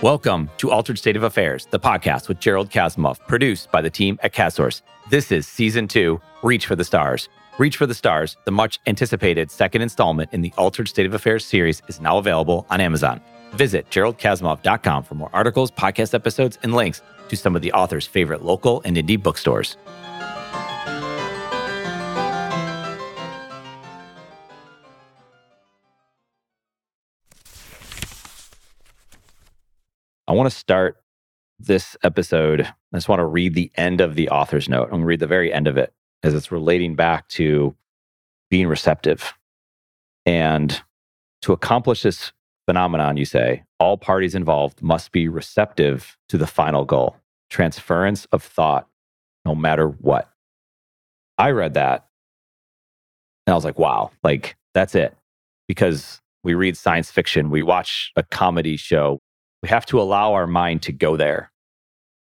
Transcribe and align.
Welcome 0.00 0.48
to 0.58 0.70
Altered 0.70 0.96
State 0.96 1.16
of 1.16 1.24
Affairs, 1.24 1.66
the 1.72 1.80
podcast 1.80 2.28
with 2.28 2.38
Gerald 2.38 2.70
Kasimov, 2.70 3.18
produced 3.26 3.72
by 3.72 3.82
the 3.82 3.90
team 3.90 4.16
at 4.22 4.32
CastSource. 4.32 4.82
This 5.10 5.32
is 5.32 5.44
season 5.44 5.88
two, 5.88 6.20
Reach 6.44 6.66
for 6.66 6.76
the 6.76 6.84
Stars. 6.84 7.28
Reach 7.58 7.76
for 7.76 7.84
the 7.84 7.94
Stars, 7.94 8.36
the 8.44 8.52
much 8.52 8.78
anticipated 8.86 9.50
second 9.50 9.82
installment 9.82 10.32
in 10.32 10.40
the 10.40 10.52
Altered 10.56 10.86
State 10.86 11.06
of 11.06 11.14
Affairs 11.14 11.44
series, 11.44 11.82
is 11.88 12.00
now 12.00 12.16
available 12.16 12.64
on 12.70 12.80
Amazon. 12.80 13.20
Visit 13.54 13.90
geraldkasimov.com 13.90 15.02
for 15.02 15.16
more 15.16 15.30
articles, 15.32 15.72
podcast 15.72 16.14
episodes, 16.14 16.60
and 16.62 16.74
links 16.74 17.02
to 17.28 17.36
some 17.36 17.56
of 17.56 17.62
the 17.62 17.72
author's 17.72 18.06
favorite 18.06 18.44
local 18.44 18.80
and 18.84 18.96
indie 18.96 19.20
bookstores. 19.20 19.76
Want 30.38 30.50
to 30.50 30.56
start 30.56 30.96
this 31.58 31.96
episode. 32.02 32.62
I 32.62 32.96
just 32.96 33.08
want 33.08 33.20
to 33.20 33.26
read 33.26 33.54
the 33.54 33.70
end 33.76 34.00
of 34.00 34.14
the 34.14 34.28
author's 34.30 34.68
note. 34.68 34.84
I'm 34.84 34.90
going 34.90 35.00
to 35.02 35.06
read 35.06 35.20
the 35.20 35.26
very 35.26 35.52
end 35.52 35.66
of 35.66 35.76
it 35.76 35.92
as 36.22 36.34
it's 36.34 36.52
relating 36.52 36.94
back 36.94 37.28
to 37.28 37.74
being 38.50 38.68
receptive. 38.68 39.34
And 40.24 40.80
to 41.42 41.52
accomplish 41.52 42.02
this 42.02 42.32
phenomenon, 42.66 43.16
you 43.16 43.24
say, 43.24 43.64
all 43.80 43.96
parties 43.96 44.34
involved 44.34 44.82
must 44.82 45.12
be 45.12 45.28
receptive 45.28 46.16
to 46.28 46.38
the 46.38 46.46
final 46.46 46.84
goal 46.84 47.16
transference 47.50 48.26
of 48.26 48.42
thought, 48.42 48.86
no 49.44 49.54
matter 49.54 49.88
what. 49.88 50.28
I 51.38 51.50
read 51.50 51.74
that 51.74 52.08
and 53.46 53.52
I 53.52 53.56
was 53.56 53.64
like, 53.64 53.78
wow, 53.78 54.10
like 54.22 54.56
that's 54.74 54.94
it. 54.94 55.16
Because 55.66 56.20
we 56.44 56.54
read 56.54 56.76
science 56.76 57.10
fiction, 57.10 57.50
we 57.50 57.62
watch 57.62 58.12
a 58.16 58.22
comedy 58.22 58.76
show, 58.76 59.18
we 59.62 59.68
have 59.68 59.86
to 59.86 60.00
allow 60.00 60.34
our 60.34 60.46
mind 60.46 60.82
to 60.82 60.92
go 60.92 61.16
there. 61.16 61.50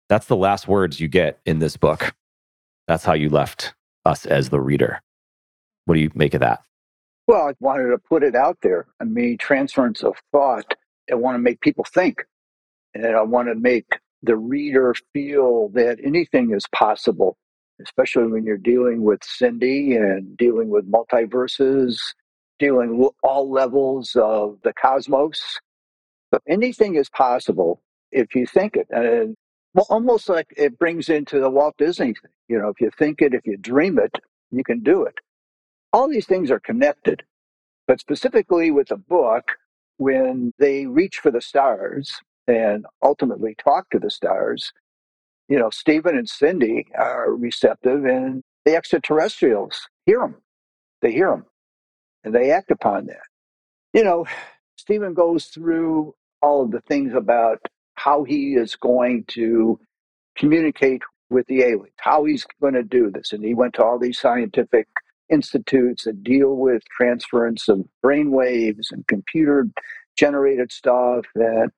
That's 0.08 0.26
the 0.26 0.36
last 0.36 0.68
words 0.68 1.00
you 1.00 1.08
get 1.08 1.40
in 1.46 1.58
this 1.58 1.76
book. 1.76 2.14
That's 2.86 3.04
how 3.04 3.14
you 3.14 3.30
left 3.30 3.74
us 4.04 4.26
as 4.26 4.50
the 4.50 4.60
reader. 4.60 5.00
What 5.86 5.94
do 5.94 6.00
you 6.00 6.10
make 6.14 6.34
of 6.34 6.40
that? 6.40 6.60
Well, 7.26 7.48
I 7.48 7.54
wanted 7.58 7.88
to 7.88 7.98
put 7.98 8.22
it 8.22 8.34
out 8.34 8.58
there. 8.62 8.86
I 9.00 9.04
mean, 9.04 9.38
transference 9.38 10.02
of 10.02 10.14
thought. 10.30 10.74
I 11.10 11.14
want 11.14 11.34
to 11.36 11.40
make 11.40 11.60
people 11.60 11.84
think. 11.92 12.24
And 12.94 13.06
I 13.16 13.22
want 13.22 13.48
to 13.48 13.54
make 13.54 13.86
the 14.22 14.36
reader 14.36 14.94
feel 15.12 15.68
that 15.70 15.98
anything 16.04 16.52
is 16.54 16.64
possible, 16.74 17.36
especially 17.82 18.26
when 18.26 18.44
you're 18.44 18.56
dealing 18.56 19.02
with 19.02 19.24
Cindy 19.24 19.96
and 19.96 20.36
dealing 20.36 20.68
with 20.68 20.90
multiverses, 20.90 21.98
dealing 22.58 22.98
with 22.98 23.12
all 23.22 23.50
levels 23.50 24.16
of 24.16 24.58
the 24.62 24.72
cosmos. 24.74 25.58
But 26.34 26.42
anything 26.48 26.96
is 26.96 27.08
possible 27.08 27.80
if 28.10 28.34
you 28.34 28.44
think 28.44 28.74
it. 28.74 28.88
And 28.90 29.36
well, 29.72 29.86
almost 29.88 30.28
like 30.28 30.48
it 30.56 30.80
brings 30.80 31.08
into 31.08 31.38
the 31.38 31.48
Walt 31.48 31.76
Disney 31.78 32.06
thing. 32.06 32.32
You 32.48 32.58
know, 32.58 32.70
if 32.70 32.80
you 32.80 32.90
think 32.98 33.22
it, 33.22 33.34
if 33.34 33.46
you 33.46 33.56
dream 33.56 34.00
it, 34.00 34.18
you 34.50 34.64
can 34.64 34.80
do 34.80 35.04
it. 35.04 35.14
All 35.92 36.08
these 36.08 36.26
things 36.26 36.50
are 36.50 36.58
connected. 36.58 37.22
But 37.86 38.00
specifically 38.00 38.72
with 38.72 38.88
the 38.88 38.96
book, 38.96 39.44
when 39.98 40.52
they 40.58 40.86
reach 40.86 41.18
for 41.18 41.30
the 41.30 41.40
stars 41.40 42.12
and 42.48 42.84
ultimately 43.00 43.54
talk 43.54 43.88
to 43.90 44.00
the 44.00 44.10
stars, 44.10 44.72
you 45.48 45.56
know, 45.56 45.70
Steven 45.70 46.18
and 46.18 46.28
Cindy 46.28 46.86
are 46.98 47.32
receptive 47.32 48.04
and 48.06 48.42
the 48.64 48.74
extraterrestrials 48.74 49.88
hear 50.04 50.18
them. 50.18 50.34
They 51.00 51.12
hear 51.12 51.30
them 51.30 51.46
and 52.24 52.34
they 52.34 52.50
act 52.50 52.72
upon 52.72 53.06
that. 53.06 53.22
You 53.92 54.02
know, 54.02 54.26
Steven 54.76 55.14
goes 55.14 55.44
through 55.44 56.16
all 56.44 56.62
of 56.64 56.72
the 56.72 56.82
things 56.82 57.14
about 57.14 57.58
how 57.96 58.24
he 58.24 58.54
is 58.54 58.76
going 58.76 59.24
to 59.28 59.80
communicate 60.36 61.02
with 61.30 61.46
the 61.46 61.62
aliens, 61.62 61.94
how 61.98 62.24
he's 62.24 62.46
going 62.60 62.74
to 62.74 62.84
do 62.84 63.10
this. 63.10 63.32
And 63.32 63.44
he 63.44 63.54
went 63.54 63.74
to 63.74 63.84
all 63.84 63.98
these 63.98 64.20
scientific 64.20 64.86
institutes 65.30 66.04
that 66.04 66.22
deal 66.22 66.56
with 66.56 66.82
transference 66.96 67.68
of 67.68 67.86
brain 68.02 68.30
waves 68.30 68.90
and 68.92 69.06
computer 69.08 69.66
generated 70.18 70.70
stuff. 70.70 71.24
And, 71.34 71.70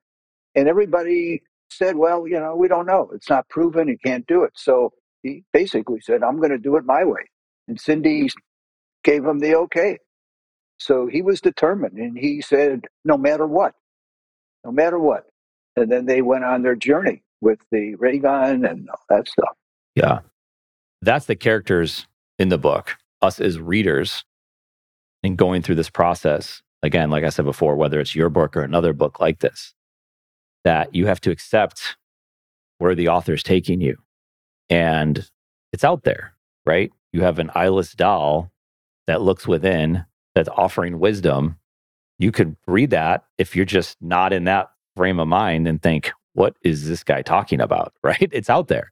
and 0.55 0.67
everybody 0.67 1.43
said, 1.71 1.95
well, 1.95 2.27
you 2.27 2.39
know, 2.39 2.55
we 2.55 2.67
don't 2.67 2.87
know. 2.87 3.09
It's 3.13 3.29
not 3.29 3.49
proven. 3.49 3.87
You 3.87 3.97
can't 4.03 4.27
do 4.27 4.43
it. 4.43 4.53
So 4.55 4.91
he 5.23 5.43
basically 5.53 6.01
said, 6.01 6.23
I'm 6.23 6.37
going 6.37 6.51
to 6.51 6.59
do 6.59 6.77
it 6.77 6.85
my 6.85 7.05
way. 7.05 7.23
And 7.69 7.79
Cindy 7.79 8.29
gave 9.03 9.25
him 9.25 9.39
the 9.39 9.55
okay. 9.55 9.99
So 10.79 11.07
he 11.07 11.21
was 11.23 11.41
determined 11.41 11.97
and 11.97 12.17
he 12.17 12.41
said, 12.41 12.85
no 13.05 13.17
matter 13.17 13.47
what, 13.47 13.73
no 14.67 14.73
matter 14.73 14.99
what. 14.99 15.25
And 15.77 15.89
then 15.91 16.05
they 16.05 16.21
went 16.21 16.43
on 16.43 16.61
their 16.61 16.75
journey 16.75 17.23
with 17.39 17.59
the 17.71 17.95
ray 17.95 18.19
gun 18.19 18.65
and 18.65 18.89
all 18.89 18.99
that 19.09 19.27
stuff. 19.27 19.55
Yeah. 19.95 20.19
That's 21.01 21.25
the 21.25 21.35
characters 21.35 22.05
in 22.37 22.49
the 22.49 22.57
book, 22.57 22.97
us 23.21 23.39
as 23.39 23.59
readers, 23.59 24.25
and 25.23 25.37
going 25.37 25.61
through 25.61 25.75
this 25.75 25.89
process. 25.89 26.61
Again, 26.83 27.09
like 27.09 27.23
I 27.23 27.29
said 27.29 27.45
before, 27.45 27.75
whether 27.75 27.99
it's 27.99 28.15
your 28.15 28.29
book 28.29 28.57
or 28.57 28.61
another 28.61 28.93
book 28.93 29.19
like 29.19 29.39
this, 29.39 29.73
that 30.65 30.93
you 30.93 31.07
have 31.07 31.21
to 31.21 31.31
accept 31.31 31.95
where 32.79 32.93
the 32.93 33.07
author's 33.07 33.43
taking 33.43 33.79
you. 33.79 33.97
And 34.69 35.27
it's 35.71 35.83
out 35.83 36.03
there, 36.03 36.33
right? 36.65 36.91
You 37.13 37.21
have 37.21 37.39
an 37.39 37.51
eyeless 37.55 37.93
doll 37.93 38.51
that 39.07 39.21
looks 39.21 39.47
within 39.47 40.05
that's 40.35 40.49
offering 40.49 40.99
wisdom 40.99 41.57
you 42.19 42.31
could 42.31 42.55
read 42.65 42.89
that 42.91 43.25
if 43.37 43.55
you're 43.55 43.65
just 43.65 43.97
not 44.01 44.33
in 44.33 44.45
that 44.45 44.71
frame 44.95 45.19
of 45.19 45.27
mind 45.27 45.67
and 45.67 45.81
think, 45.81 46.11
what 46.33 46.55
is 46.63 46.87
this 46.87 47.03
guy 47.03 47.21
talking 47.21 47.61
about? 47.61 47.93
Right? 48.03 48.29
It's 48.31 48.49
out 48.49 48.67
there. 48.67 48.91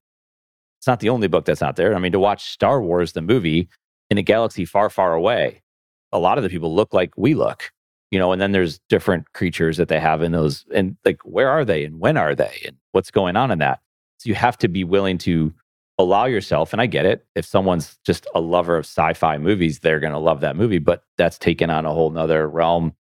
It's 0.79 0.87
not 0.87 0.99
the 0.99 1.09
only 1.09 1.27
book 1.27 1.45
that's 1.45 1.61
out 1.61 1.77
there. 1.77 1.95
I 1.95 1.99
mean, 1.99 2.11
to 2.11 2.19
watch 2.19 2.51
Star 2.51 2.81
Wars, 2.81 3.13
the 3.13 3.21
movie, 3.21 3.69
in 4.09 4.17
a 4.17 4.21
galaxy 4.21 4.65
far, 4.65 4.89
far 4.89 5.13
away, 5.13 5.63
a 6.11 6.19
lot 6.19 6.37
of 6.37 6.43
the 6.43 6.49
people 6.49 6.75
look 6.75 6.93
like 6.93 7.11
we 7.17 7.33
look, 7.33 7.71
you 8.11 8.19
know, 8.19 8.31
and 8.31 8.41
then 8.41 8.51
there's 8.51 8.79
different 8.89 9.33
creatures 9.33 9.77
that 9.77 9.87
they 9.87 9.99
have 9.99 10.21
in 10.21 10.31
those. 10.31 10.65
And 10.73 10.97
like, 11.05 11.21
where 11.23 11.49
are 11.49 11.65
they 11.65 11.85
and 11.85 11.99
when 11.99 12.17
are 12.17 12.35
they 12.35 12.61
and 12.65 12.75
what's 12.91 13.09
going 13.09 13.35
on 13.35 13.51
in 13.51 13.59
that? 13.59 13.79
So 14.19 14.29
you 14.29 14.35
have 14.35 14.57
to 14.59 14.67
be 14.67 14.83
willing 14.83 15.17
to 15.19 15.53
allow 15.97 16.25
yourself, 16.25 16.73
and 16.73 16.81
I 16.81 16.87
get 16.87 17.05
it, 17.05 17.25
if 17.35 17.45
someone's 17.45 17.97
just 18.05 18.27
a 18.35 18.41
lover 18.41 18.77
of 18.77 18.85
sci 18.85 19.13
fi 19.13 19.37
movies, 19.37 19.79
they're 19.79 19.99
going 19.99 20.13
to 20.13 20.19
love 20.19 20.41
that 20.41 20.55
movie, 20.55 20.79
but 20.79 21.03
that's 21.17 21.37
taken 21.37 21.69
on 21.69 21.85
a 21.85 21.93
whole 21.93 22.09
nother 22.09 22.47
realm 22.47 22.93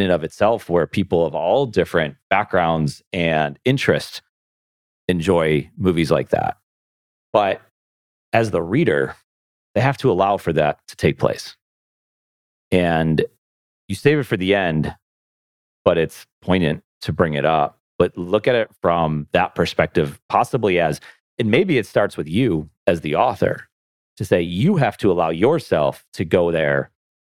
in 0.00 0.06
and 0.06 0.12
of 0.12 0.24
itself 0.24 0.68
where 0.68 0.86
people 0.86 1.26
of 1.26 1.34
all 1.34 1.66
different 1.66 2.16
backgrounds 2.30 3.02
and 3.12 3.58
interests 3.64 4.22
enjoy 5.08 5.68
movies 5.76 6.10
like 6.10 6.30
that. 6.30 6.56
But 7.32 7.60
as 8.32 8.50
the 8.50 8.62
reader, 8.62 9.14
they 9.74 9.80
have 9.80 9.98
to 9.98 10.10
allow 10.10 10.36
for 10.36 10.52
that 10.52 10.78
to 10.88 10.96
take 10.96 11.18
place. 11.18 11.56
And 12.70 13.24
you 13.88 13.94
save 13.94 14.18
it 14.18 14.24
for 14.24 14.36
the 14.36 14.54
end, 14.54 14.94
but 15.84 15.98
it's 15.98 16.26
poignant 16.42 16.82
to 17.02 17.12
bring 17.12 17.34
it 17.34 17.44
up. 17.44 17.78
But 17.98 18.16
look 18.16 18.48
at 18.48 18.54
it 18.54 18.70
from 18.80 19.26
that 19.32 19.54
perspective, 19.54 20.20
possibly 20.28 20.80
as, 20.80 21.00
and 21.38 21.50
maybe 21.50 21.76
it 21.76 21.86
starts 21.86 22.16
with 22.16 22.28
you 22.28 22.70
as 22.86 23.02
the 23.02 23.16
author 23.16 23.68
to 24.16 24.24
say 24.24 24.40
you 24.40 24.76
have 24.76 24.96
to 24.98 25.10
allow 25.10 25.30
yourself 25.30 26.04
to 26.14 26.24
go 26.24 26.50
there 26.50 26.90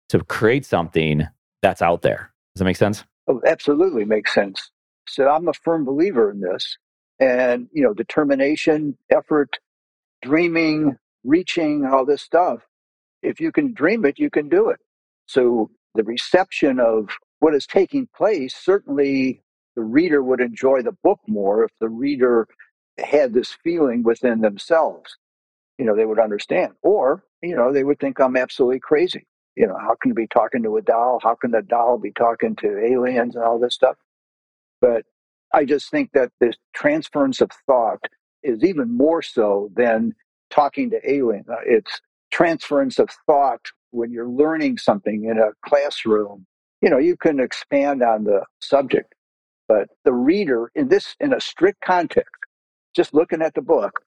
to 0.10 0.20
create 0.24 0.66
something 0.66 1.28
that's 1.62 1.82
out 1.82 2.02
there 2.02 2.29
does 2.56 2.60
that 2.60 2.66
make 2.66 2.78
sense? 2.78 3.04
Oh, 3.28 3.42
absolutely 3.46 4.06
makes 4.06 4.34
sense. 4.34 4.72
So 5.08 5.30
I'm 5.30 5.48
a 5.48 5.54
firm 5.54 5.86
believer 5.86 6.32
in 6.32 6.42
this. 6.42 6.78
And, 7.20 7.68
you 7.74 7.84
know, 7.84 7.94
determination, 7.94 8.98
effort, 9.10 9.60
dreaming, 10.22 10.98
reaching, 11.24 11.86
all 11.86 12.06
this 12.06 12.22
stuff. 12.22 12.62
If 13.22 13.40
you 13.40 13.52
can 13.52 13.74
dream 13.74 14.06
it, 14.06 14.18
you 14.18 14.30
can 14.30 14.50
do 14.50 14.70
it. 14.70 14.80
So 15.26 15.70
the 15.96 16.04
reception 16.04 16.80
of 16.80 17.10
what 17.40 17.54
is 17.54 17.68
taking 17.68 18.08
place, 18.16 18.56
certainly 18.56 19.42
the 19.76 19.84
reader 19.84 20.24
would 20.24 20.42
enjoy 20.42 20.82
the 20.82 20.98
book 21.04 21.20
more 21.28 21.64
if 21.64 21.72
the 21.80 21.90
reader 21.90 22.48
had 22.98 23.34
this 23.34 23.56
feeling 23.64 24.04
within 24.04 24.42
themselves. 24.42 25.18
You 25.78 25.86
know, 25.86 25.96
they 25.96 26.06
would 26.06 26.20
understand. 26.20 26.74
Or, 26.82 27.24
you 27.42 27.56
know, 27.56 27.72
they 27.72 27.84
would 27.84 28.00
think 28.00 28.20
I'm 28.20 28.38
absolutely 28.38 28.80
crazy 28.80 29.26
you 29.60 29.68
know, 29.68 29.78
how 29.78 29.94
can 30.02 30.10
you 30.10 30.16
be 30.16 30.28
talking 30.28 30.64
to 30.64 30.78
a 30.78 30.82
doll? 30.82 31.20
How 31.22 31.36
can 31.36 31.52
the 31.52 31.62
doll 31.62 31.98
be 31.98 32.14
talking 32.14 32.56
to 32.62 32.80
aliens 32.80 33.36
and 33.36 33.44
all 33.44 33.60
this 33.60 33.76
stuff? 33.76 33.98
But 34.80 35.04
I 35.54 35.66
just 35.66 35.92
think 35.92 36.12
that 36.14 36.32
this 36.40 36.56
transference 36.74 37.42
of 37.42 37.52
thought 37.68 38.00
is 38.42 38.64
even 38.64 38.96
more 38.96 39.22
so 39.22 39.70
than 39.76 40.16
talking 40.50 40.90
to 40.92 41.12
aliens. 41.12 41.48
Uh, 41.50 41.58
it's 41.66 42.00
transference 42.32 43.00
of 43.00 43.10
thought 43.26 43.60
when 43.92 44.12
you're 44.14 44.30
learning 44.30 44.78
something 44.78 45.26
in 45.26 45.38
a 45.38 45.50
classroom. 45.68 46.46
You 46.82 46.90
know, 46.90 46.98
you 46.98 47.18
can 47.18 47.42
expand 47.42 48.02
on 48.02 48.24
the 48.24 48.46
subject, 48.62 49.14
but 49.68 49.90
the 50.06 50.14
reader 50.14 50.72
in 50.74 50.88
this, 50.88 51.18
in 51.20 51.34
a 51.34 51.42
strict 51.42 51.82
context, 51.82 52.32
just 52.96 53.14
looking 53.14 53.42
at 53.42 53.56
the 53.56 53.62
book, 53.62 54.00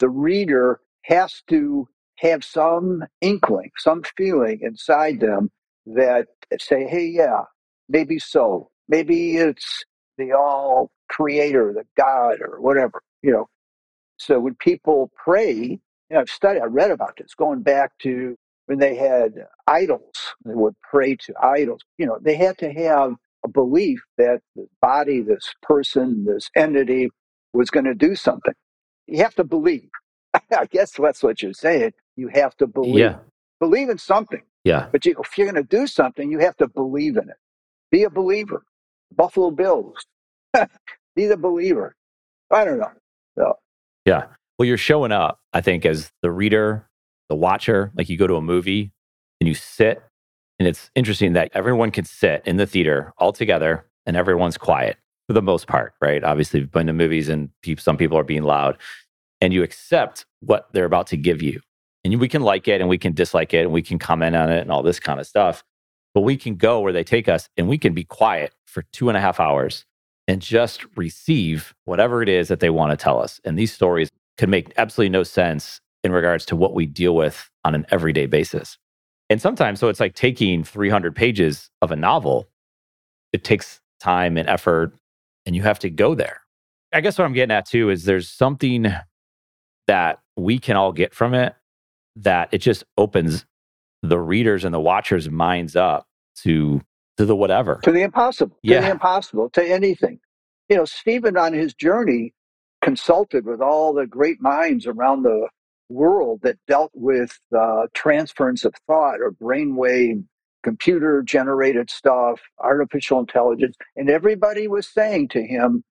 the 0.00 0.08
reader 0.08 0.80
has 1.02 1.42
to 1.48 1.88
have 2.18 2.44
some 2.44 3.04
inkling, 3.20 3.70
some 3.78 4.02
feeling 4.16 4.60
inside 4.62 5.20
them 5.20 5.50
that 5.86 6.26
say, 6.60 6.86
hey, 6.86 7.06
yeah, 7.06 7.42
maybe 7.88 8.18
so. 8.18 8.70
Maybe 8.88 9.36
it's 9.38 9.84
the 10.18 10.32
all 10.32 10.90
creator, 11.08 11.72
the 11.74 11.84
God, 12.00 12.38
or 12.42 12.60
whatever, 12.60 13.02
you 13.22 13.32
know. 13.32 13.48
So 14.18 14.40
when 14.40 14.56
people 14.56 15.12
pray, 15.16 15.54
you 15.56 15.80
know, 16.10 16.20
I've 16.20 16.30
studied, 16.30 16.62
I 16.62 16.66
read 16.66 16.92
about 16.92 17.16
this 17.18 17.34
going 17.34 17.62
back 17.62 17.92
to 18.02 18.36
when 18.66 18.78
they 18.80 18.96
had 18.96 19.34
idols, 19.68 20.16
they 20.46 20.54
would 20.54 20.76
pray 20.90 21.16
to 21.16 21.34
idols. 21.42 21.82
You 21.98 22.06
know, 22.06 22.18
they 22.22 22.36
had 22.36 22.58
to 22.60 22.72
have 22.72 23.14
a 23.44 23.48
belief 23.48 24.02
that 24.18 24.40
the 24.56 24.68
body, 24.82 25.20
this 25.22 25.54
person, 25.62 26.24
this 26.26 26.50
entity 26.56 27.10
was 27.52 27.70
going 27.70 27.86
to 27.86 27.94
do 27.94 28.16
something. 28.16 28.54
You 29.06 29.18
have 29.22 29.36
to 29.36 29.44
believe. 29.44 29.90
I 30.34 30.66
guess 30.66 30.92
that's 30.92 31.22
what 31.22 31.42
you're 31.42 31.54
saying. 31.54 31.92
You 32.16 32.28
have 32.28 32.56
to 32.58 32.66
believe. 32.66 32.96
Yeah. 32.96 33.18
Believe 33.60 33.88
in 33.88 33.98
something. 33.98 34.42
Yeah. 34.64 34.88
But 34.90 35.06
you, 35.06 35.16
if 35.22 35.38
you're 35.38 35.50
going 35.50 35.62
to 35.62 35.76
do 35.76 35.86
something, 35.86 36.30
you 36.30 36.38
have 36.40 36.56
to 36.56 36.68
believe 36.68 37.16
in 37.16 37.28
it. 37.28 37.36
Be 37.90 38.02
a 38.02 38.10
believer. 38.10 38.64
Buffalo 39.14 39.50
Bills. 39.50 39.94
Be 41.14 41.26
the 41.26 41.36
believer. 41.36 41.94
I 42.50 42.64
don't 42.64 42.78
know. 42.78 42.90
So, 43.38 43.58
Yeah. 44.04 44.26
Well, 44.58 44.66
you're 44.66 44.78
showing 44.78 45.12
up, 45.12 45.38
I 45.52 45.60
think, 45.60 45.84
as 45.84 46.10
the 46.22 46.30
reader, 46.30 46.88
the 47.28 47.36
watcher, 47.36 47.92
like 47.94 48.08
you 48.08 48.16
go 48.16 48.26
to 48.26 48.36
a 48.36 48.42
movie 48.42 48.92
and 49.40 49.48
you 49.48 49.54
sit. 49.54 50.02
And 50.58 50.66
it's 50.66 50.90
interesting 50.94 51.34
that 51.34 51.50
everyone 51.54 51.90
can 51.90 52.04
sit 52.04 52.42
in 52.46 52.56
the 52.56 52.66
theater 52.66 53.12
all 53.18 53.32
together 53.32 53.86
and 54.06 54.16
everyone's 54.16 54.56
quiet 54.56 54.96
for 55.26 55.34
the 55.34 55.42
most 55.42 55.66
part, 55.66 55.94
right? 56.00 56.24
Obviously, 56.24 56.60
you've 56.60 56.70
been 56.70 56.86
to 56.86 56.92
movies 56.92 57.28
and 57.28 57.50
some 57.78 57.96
people 57.96 58.16
are 58.18 58.24
being 58.24 58.42
loud 58.42 58.78
and 59.40 59.52
you 59.52 59.62
accept 59.62 60.24
what 60.40 60.68
they're 60.72 60.84
about 60.86 61.08
to 61.08 61.16
give 61.16 61.42
you. 61.42 61.60
And 62.06 62.20
we 62.20 62.28
can 62.28 62.42
like 62.42 62.68
it 62.68 62.80
and 62.80 62.88
we 62.88 62.98
can 62.98 63.12
dislike 63.12 63.52
it 63.52 63.62
and 63.62 63.72
we 63.72 63.82
can 63.82 63.98
comment 63.98 64.36
on 64.36 64.48
it 64.48 64.60
and 64.60 64.70
all 64.70 64.84
this 64.84 65.00
kind 65.00 65.18
of 65.18 65.26
stuff. 65.26 65.64
But 66.14 66.20
we 66.20 66.36
can 66.36 66.54
go 66.54 66.80
where 66.80 66.92
they 66.92 67.02
take 67.02 67.28
us 67.28 67.48
and 67.56 67.68
we 67.68 67.78
can 67.78 67.94
be 67.94 68.04
quiet 68.04 68.54
for 68.64 68.82
two 68.92 69.08
and 69.08 69.18
a 69.18 69.20
half 69.20 69.40
hours 69.40 69.84
and 70.28 70.40
just 70.40 70.84
receive 70.96 71.74
whatever 71.84 72.22
it 72.22 72.28
is 72.28 72.46
that 72.46 72.60
they 72.60 72.70
want 72.70 72.92
to 72.92 72.96
tell 72.96 73.20
us. 73.20 73.40
And 73.44 73.58
these 73.58 73.72
stories 73.72 74.08
can 74.38 74.50
make 74.50 74.72
absolutely 74.76 75.10
no 75.10 75.24
sense 75.24 75.80
in 76.04 76.12
regards 76.12 76.46
to 76.46 76.56
what 76.56 76.74
we 76.74 76.86
deal 76.86 77.16
with 77.16 77.50
on 77.64 77.74
an 77.74 77.84
everyday 77.90 78.26
basis. 78.26 78.78
And 79.28 79.42
sometimes, 79.42 79.80
so 79.80 79.88
it's 79.88 79.98
like 79.98 80.14
taking 80.14 80.62
300 80.62 81.14
pages 81.14 81.70
of 81.82 81.90
a 81.90 81.96
novel, 81.96 82.48
it 83.32 83.42
takes 83.42 83.80
time 83.98 84.36
and 84.36 84.48
effort, 84.48 84.92
and 85.44 85.56
you 85.56 85.62
have 85.62 85.80
to 85.80 85.90
go 85.90 86.14
there. 86.14 86.40
I 86.92 87.00
guess 87.00 87.18
what 87.18 87.24
I'm 87.24 87.32
getting 87.32 87.54
at 87.54 87.66
too 87.66 87.90
is 87.90 88.04
there's 88.04 88.28
something 88.28 88.94
that 89.88 90.20
we 90.36 90.60
can 90.60 90.76
all 90.76 90.92
get 90.92 91.12
from 91.12 91.34
it 91.34 91.56
that 92.16 92.48
it 92.52 92.58
just 92.58 92.84
opens 92.98 93.46
the 94.02 94.18
readers 94.18 94.64
and 94.64 94.74
the 94.74 94.80
watchers' 94.80 95.30
minds 95.30 95.76
up 95.76 96.06
to 96.42 96.82
to 97.18 97.24
the 97.26 97.36
whatever. 97.36 97.80
to 97.82 97.92
the 97.92 98.02
impossible, 98.02 98.56
to 98.68 98.80
the 98.80 98.90
impossible, 98.90 99.50
to 99.50 99.64
anything. 99.64 100.20
You 100.68 100.76
know, 100.76 100.84
Steven 100.84 101.36
on 101.36 101.52
his 101.54 101.74
journey 101.74 102.34
consulted 102.82 103.46
with 103.46 103.60
all 103.60 103.94
the 103.94 104.06
great 104.06 104.40
minds 104.40 104.86
around 104.86 105.22
the 105.22 105.48
world 105.88 106.40
that 106.42 106.58
dealt 106.68 106.92
with 106.94 107.38
uh, 107.56 107.86
transference 107.94 108.64
of 108.64 108.74
thought 108.86 109.20
or 109.20 109.32
brainwave, 109.32 110.24
computer 110.62 111.22
generated 111.22 111.90
stuff, 111.90 112.40
artificial 112.60 113.20
intelligence. 113.20 113.76
And 113.96 114.10
everybody 114.10 114.68
was 114.68 114.88
saying 114.88 115.28
to 115.28 115.42
him, 115.42 115.84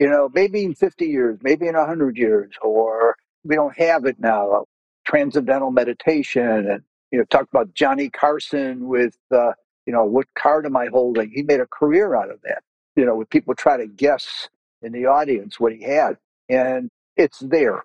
you 0.00 0.08
know, 0.08 0.30
maybe 0.34 0.64
in 0.64 0.74
50 0.74 1.06
years, 1.06 1.38
maybe 1.42 1.68
in 1.68 1.76
100 1.76 2.16
years, 2.16 2.52
or 2.62 3.16
we 3.44 3.54
don't 3.54 3.76
have 3.78 4.04
it 4.06 4.16
now. 4.18 4.64
Transcendental 5.04 5.70
meditation 5.70 6.70
and, 6.70 6.82
you 7.10 7.18
know, 7.18 7.24
talk 7.24 7.48
about 7.52 7.74
Johnny 7.74 8.08
Carson 8.08 8.86
with, 8.88 9.16
uh, 9.34 9.52
you 9.86 9.92
know, 9.92 10.04
what 10.04 10.26
card 10.38 10.64
am 10.66 10.76
I 10.76 10.86
holding? 10.86 11.30
He 11.30 11.42
made 11.42 11.60
a 11.60 11.66
career 11.66 12.14
out 12.14 12.30
of 12.30 12.40
that, 12.44 12.62
you 12.96 13.04
know, 13.04 13.16
with 13.16 13.30
people 13.30 13.54
try 13.54 13.76
to 13.76 13.86
guess 13.86 14.48
in 14.80 14.92
the 14.92 15.06
audience 15.06 15.58
what 15.58 15.72
he 15.72 15.82
had. 15.82 16.16
And 16.48 16.90
it's 17.16 17.40
there. 17.40 17.84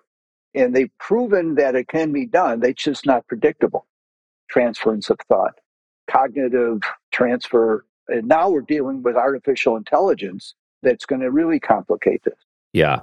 And 0.54 0.74
they've 0.74 0.90
proven 0.98 1.56
that 1.56 1.74
it 1.74 1.88
can 1.88 2.12
be 2.12 2.26
done. 2.26 2.64
It's 2.64 2.82
just 2.82 3.04
not 3.04 3.26
predictable. 3.26 3.86
Transference 4.50 5.10
of 5.10 5.18
thought, 5.28 5.54
cognitive 6.10 6.80
transfer. 7.12 7.84
And 8.08 8.28
now 8.28 8.48
we're 8.48 8.62
dealing 8.62 9.02
with 9.02 9.16
artificial 9.16 9.76
intelligence 9.76 10.54
that's 10.82 11.04
going 11.04 11.20
to 11.20 11.30
really 11.30 11.60
complicate 11.60 12.22
this. 12.24 12.38
Yeah. 12.72 13.00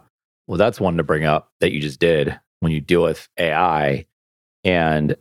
Well, 0.47 0.57
that's 0.57 0.79
one 0.79 0.97
to 0.97 1.03
bring 1.03 1.25
up 1.25 1.51
that 1.59 1.71
you 1.71 1.79
just 1.79 1.99
did 1.99 2.39
when 2.65 2.71
you 2.71 2.81
deal 2.81 3.03
with 3.03 3.29
AI. 3.37 4.07
And 4.63 5.15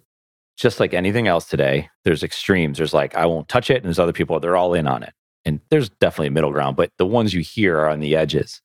just 0.56 0.80
like 0.80 0.94
anything 0.94 1.28
else 1.28 1.44
today, 1.44 1.90
there's 2.02 2.22
extremes. 2.22 2.78
There's 2.78 2.94
like, 2.94 3.14
I 3.14 3.26
won't 3.26 3.50
touch 3.50 3.68
it. 3.68 3.76
And 3.76 3.84
there's 3.84 3.98
other 3.98 4.14
people, 4.14 4.40
they're 4.40 4.56
all 4.56 4.72
in 4.72 4.86
on 4.86 5.02
it. 5.02 5.12
And 5.44 5.60
there's 5.68 5.90
definitely 5.90 6.28
a 6.28 6.30
middle 6.30 6.52
ground, 6.52 6.74
but 6.74 6.90
the 6.96 7.04
ones 7.04 7.34
you 7.34 7.42
hear 7.42 7.78
are 7.80 7.90
on 7.90 8.00
the 8.00 8.16
edges. 8.16 8.62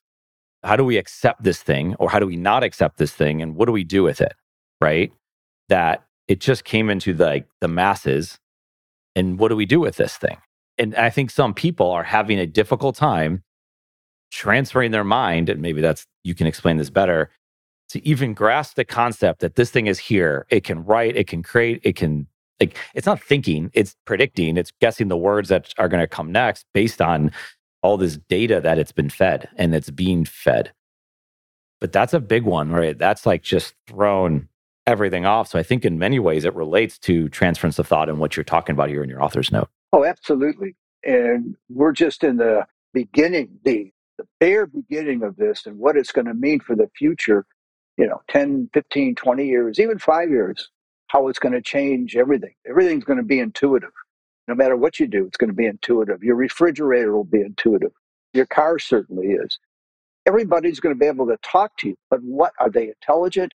How 0.64 0.78
do 0.78 0.86
we 0.86 0.96
accept 0.96 1.44
this 1.44 1.62
thing 1.62 1.94
or 1.96 2.10
how 2.10 2.20
do 2.20 2.26
we 2.26 2.38
not 2.38 2.64
accept 2.64 3.00
this 3.00 3.12
thing? 3.12 3.42
And 3.42 3.58
what 3.58 3.66
do 3.66 3.74
we 3.74 3.84
do 3.84 4.02
with 4.02 4.22
it? 4.22 4.34
Right. 4.80 5.12
That 5.68 6.06
it 6.30 6.40
just 6.40 6.64
came 6.64 6.90
into 6.90 7.14
the, 7.14 7.26
like 7.26 7.50
the 7.60 7.68
masses. 7.68 8.40
And 9.14 9.38
what 9.40 9.50
do 9.50 9.58
we 9.58 9.66
do 9.66 9.82
with 9.82 9.98
this 9.98 10.16
thing? 10.16 10.38
And 10.78 10.96
I 10.96 11.10
think 11.10 11.32
some 11.32 11.54
people 11.54 11.92
are 11.92 12.04
having 12.04 12.40
a 12.40 12.48
difficult 12.48 12.96
time 12.96 13.44
transferring 14.32 14.92
their 14.92 15.04
mind, 15.04 15.50
and 15.50 15.62
maybe 15.62 15.82
that's 15.82 16.06
you 16.24 16.34
can 16.34 16.48
explain 16.48 16.78
this 16.78 16.90
better, 16.90 17.30
to 17.90 18.08
even 18.08 18.34
grasp 18.34 18.76
the 18.76 18.86
concept 18.86 19.42
that 19.42 19.56
this 19.56 19.72
thing 19.72 19.88
is 19.88 20.00
here. 20.00 20.46
It 20.50 20.64
can 20.64 20.84
write, 20.86 21.16
it 21.16 21.28
can 21.28 21.44
create, 21.44 21.82
it 21.84 21.96
can 21.96 22.28
like 22.60 22.78
it's 22.94 23.06
not 23.06 23.22
thinking, 23.22 23.72
it's 23.74 23.96
predicting, 24.06 24.58
it's 24.58 24.72
guessing 24.82 25.08
the 25.08 25.18
words 25.18 25.50
that 25.50 25.74
are 25.78 25.88
going 25.88 26.02
to 26.02 26.08
come 26.08 26.32
next 26.32 26.66
based 26.74 27.02
on 27.02 27.32
all 27.82 27.98
this 27.98 28.18
data 28.28 28.60
that 28.62 28.78
it's 28.78 28.92
been 28.92 29.10
fed 29.10 29.48
and 29.56 29.74
it's 29.74 29.90
being 29.90 30.26
fed. 30.26 30.74
But 31.80 31.94
that's 31.94 32.14
a 32.14 32.20
big 32.20 32.44
one, 32.44 32.72
right? 32.72 32.98
That's 32.98 33.26
like 33.26 33.42
just 33.42 33.74
thrown 33.88 34.50
everything 34.86 35.26
off. 35.26 35.48
So 35.48 35.58
I 35.58 35.64
think 35.64 35.86
in 35.86 35.98
many 35.98 36.20
ways 36.20 36.44
it 36.44 36.54
relates 36.56 36.98
to 37.00 37.30
transference 37.30 37.80
of 37.80 37.88
thought 37.88 38.10
and 38.10 38.20
what 38.20 38.36
you're 38.36 38.44
talking 38.44 38.74
about 38.74 38.90
here 38.90 39.04
in 39.04 39.10
your 39.10 39.24
author's 39.24 39.52
note. 39.52 39.70
Oh, 39.94 40.04
absolutely. 40.04 40.76
And 41.06 41.56
we're 41.70 41.94
just 41.94 42.24
in 42.24 42.38
the 42.38 42.66
beginning, 42.94 43.60
the, 43.64 43.92
the 44.18 44.26
bare 44.42 44.66
beginning 44.66 45.24
of 45.24 45.38
this 45.38 45.66
and 45.66 45.78
what 45.78 45.96
it's 45.96 46.12
going 46.12 46.26
to 46.26 46.34
mean 46.34 46.60
for 46.60 46.76
the 46.76 46.90
future, 46.98 47.46
you 48.00 48.08
know, 48.08 48.22
10, 48.30 48.72
15, 48.74 49.16
20 49.16 49.48
years, 49.48 49.82
even 49.82 50.00
five 50.00 50.32
years, 50.32 50.72
how 51.10 51.30
it's 51.30 51.40
going 51.40 51.54
to 51.54 51.62
change 51.62 52.18
everything. 52.18 52.56
Everything's 52.70 53.06
going 53.06 53.20
to 53.20 53.26
be 53.26 53.42
intuitive. 53.42 53.92
No 54.50 54.56
matter 54.56 54.78
what 54.78 55.00
you 55.00 55.08
do, 55.08 55.28
it's 55.28 55.38
going 55.38 55.52
to 55.52 55.56
be 55.58 55.68
intuitive. 55.68 56.24
Your 56.24 56.38
refrigerator 56.38 57.14
will 57.16 57.26
be 57.26 57.42
intuitive. 57.42 57.94
Your 58.34 58.48
car 58.48 58.80
certainly 58.80 59.30
is. 59.30 59.60
Everybody's 60.28 60.80
going 60.80 60.96
to 60.96 61.00
be 61.00 61.08
able 61.08 61.28
to 61.28 61.38
talk 61.44 61.78
to 61.80 61.90
you, 61.90 61.98
but 62.12 62.22
what 62.24 62.54
are 62.60 62.72
they 62.72 62.90
intelligent? 62.90 63.54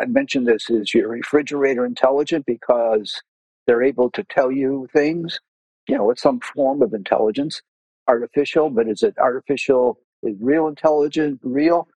I 0.00 0.06
mentioned 0.06 0.48
this 0.48 0.70
is 0.70 0.94
your 0.94 1.08
refrigerator 1.08 1.86
intelligent 1.86 2.46
because 2.46 3.22
they're 3.66 3.84
able 3.84 4.10
to 4.12 4.24
tell 4.24 4.52
you 4.52 4.88
things? 4.94 5.40
You 5.88 5.98
know, 5.98 6.10
it's 6.10 6.22
some 6.22 6.40
form 6.40 6.82
of 6.82 6.94
intelligence, 6.94 7.62
artificial, 8.08 8.70
but 8.70 8.88
is 8.88 9.02
it 9.02 9.16
artificial? 9.18 9.98
Is 10.24 10.36
real 10.40 10.68
intelligent 10.68 11.40
real? 11.42 11.88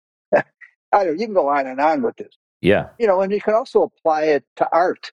I 0.92 1.04
don't. 1.04 1.18
You 1.18 1.26
can 1.26 1.34
go 1.34 1.48
on 1.48 1.66
and 1.66 1.80
on 1.80 2.02
with 2.02 2.16
this. 2.16 2.34
Yeah. 2.60 2.88
You 2.98 3.06
know, 3.06 3.20
and 3.20 3.32
you 3.32 3.40
can 3.40 3.54
also 3.54 3.82
apply 3.82 4.24
it 4.24 4.44
to 4.56 4.68
art. 4.72 5.12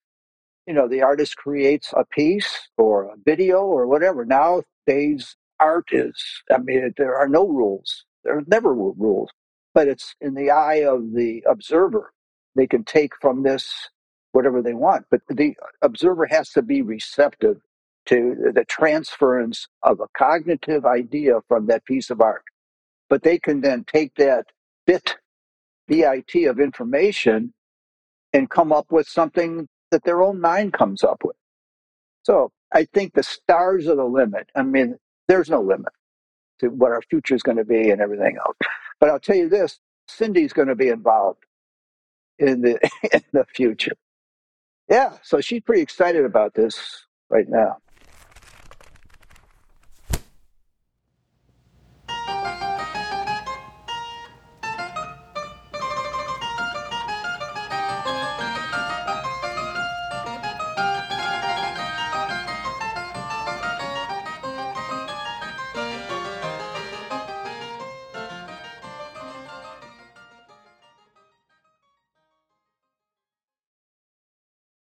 You 0.67 0.73
know, 0.73 0.87
the 0.87 1.03
artist 1.03 1.37
creates 1.37 1.93
a 1.95 2.05
piece 2.05 2.69
or 2.77 3.03
a 3.03 3.15
video 3.23 3.61
or 3.61 3.85
whatever. 3.87 4.25
Nowadays, 4.25 5.35
art 5.59 5.89
is. 5.91 6.15
I 6.51 6.57
mean, 6.57 6.93
there 6.97 7.15
are 7.15 7.27
no 7.27 7.47
rules. 7.47 8.05
There 8.23 8.41
never 8.47 8.73
were 8.73 8.93
rules, 8.93 9.29
but 9.73 9.87
it's 9.87 10.15
in 10.21 10.33
the 10.33 10.49
eye 10.49 10.83
of 10.83 11.13
the 11.13 11.43
observer. 11.47 12.11
They 12.55 12.65
can 12.67 12.83
take 12.83 13.11
from 13.21 13.43
this 13.43 13.71
whatever 14.31 14.61
they 14.61 14.73
want, 14.73 15.05
but 15.11 15.21
the 15.29 15.55
observer 15.81 16.25
has 16.25 16.49
to 16.51 16.61
be 16.61 16.81
receptive 16.81 17.57
to 18.07 18.51
the 18.53 18.65
transference 18.65 19.67
of 19.83 19.99
a 19.99 20.07
cognitive 20.17 20.85
idea 20.85 21.39
from 21.47 21.67
that 21.67 21.85
piece 21.85 22.09
of 22.09 22.21
art. 22.21 22.43
But 23.09 23.23
they 23.23 23.39
can 23.39 23.61
then 23.61 23.85
take 23.85 24.13
that 24.15 24.47
bit, 24.85 25.15
bit 25.87 26.47
of 26.47 26.59
information 26.59 27.53
and 28.33 28.49
come 28.49 28.71
up 28.71 28.91
with 28.91 29.07
something 29.07 29.67
that 29.91 30.03
their 30.03 30.21
own 30.21 30.41
mind 30.41 30.73
comes 30.73 31.03
up 31.03 31.21
with. 31.23 31.35
So 32.23 32.51
I 32.73 32.85
think 32.93 33.13
the 33.13 33.23
stars 33.23 33.87
are 33.87 33.95
the 33.95 34.03
limit. 34.03 34.49
I 34.55 34.63
mean, 34.63 34.97
there's 35.27 35.49
no 35.49 35.61
limit 35.61 35.93
to 36.59 36.69
what 36.69 36.91
our 36.91 37.01
future 37.03 37.35
is 37.35 37.43
going 37.43 37.57
to 37.57 37.65
be 37.65 37.89
and 37.89 38.01
everything 38.01 38.37
else. 38.37 38.57
But 38.99 39.09
I'll 39.09 39.19
tell 39.19 39.35
you 39.35 39.49
this 39.49 39.79
Cindy's 40.07 40.53
going 40.53 40.67
to 40.67 40.75
be 40.75 40.89
involved 40.89 41.43
in 42.39 42.61
the 42.61 42.79
in 43.13 43.23
the 43.31 43.45
future. 43.45 43.95
Yeah, 44.89 45.13
so 45.23 45.41
she's 45.41 45.61
pretty 45.61 45.81
excited 45.81 46.25
about 46.25 46.53
this 46.53 47.05
right 47.29 47.47
now. 47.47 47.77